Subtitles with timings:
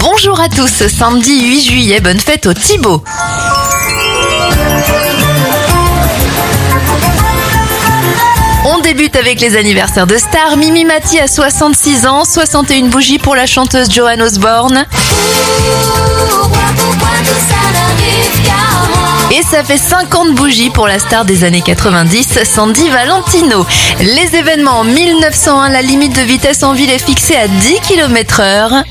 [0.00, 3.02] Bonjour à tous, samedi 8 juillet, bonne fête au Thibaut.
[8.64, 10.56] On débute avec les anniversaires de stars.
[10.56, 14.86] Mimi Mati a 66 ans, 61 bougies pour la chanteuse Joan Osborne.
[19.32, 23.66] Et ça fait 50 bougies pour la star des années 90, Sandy Valentino.
[24.00, 28.40] Les événements en 1901, la limite de vitesse en ville est fixée à 10 km
[28.40, 28.82] heure.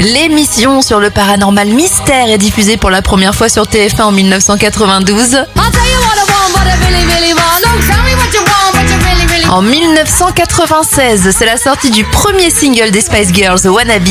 [0.00, 5.38] L'émission sur le paranormal mystère est diffusée pour la première fois sur TF1 en 1992.
[9.48, 14.06] En 1996, c'est la sortie du premier single des Spice Girls, Wannabe.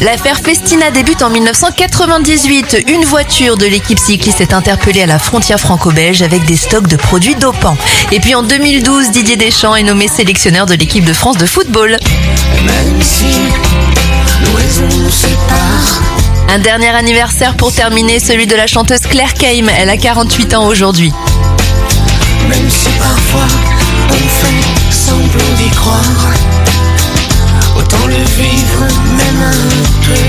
[0.00, 2.84] L'affaire Festina débute en 1998.
[2.86, 6.96] Une voiture de l'équipe cycliste est interpellée à la frontière franco-belge avec des stocks de
[6.96, 7.76] produits dopants.
[8.12, 11.96] Et puis en 2012, Didier Deschamps est nommé sélectionneur de l'équipe de France de football.
[16.54, 19.68] Un dernier anniversaire pour terminer, celui de la chanteuse Claire Kaim.
[19.78, 21.10] Elle a 48 ans aujourd'hui.
[22.46, 23.48] Même si parfois
[24.10, 26.34] on fait semblant d'y croire,
[27.74, 28.86] autant le vivre
[29.16, 29.52] même un
[30.04, 30.20] peu.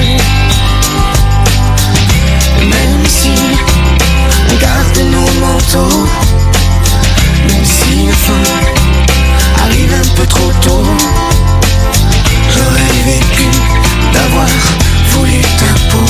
[2.67, 3.33] Même si
[4.49, 6.07] on garde nos manteaux,
[7.49, 10.85] même si la fin arrive un peu trop tôt,
[12.55, 13.49] j'aurais vécu
[14.13, 14.47] d'avoir
[15.09, 16.02] voulu ta peau.